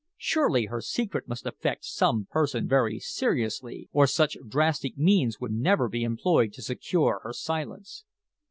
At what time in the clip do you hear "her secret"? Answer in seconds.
0.65-1.27